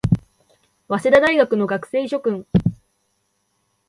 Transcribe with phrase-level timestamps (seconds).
[0.87, 2.47] 早稲田大学の学生諸君